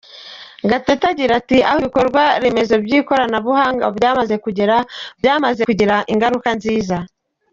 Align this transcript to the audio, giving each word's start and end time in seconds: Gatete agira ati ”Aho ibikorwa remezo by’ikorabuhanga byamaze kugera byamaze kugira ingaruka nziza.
Gatete 0.69 1.03
agira 1.11 1.33
ati 1.41 1.57
”Aho 1.67 1.77
ibikorwa 1.81 2.23
remezo 2.43 2.75
by’ikorabuhanga 2.85 3.85
byamaze 3.97 4.35
kugera 4.43 4.75
byamaze 5.19 5.61
kugira 5.69 5.95
ingaruka 6.13 6.49
nziza. 6.57 6.97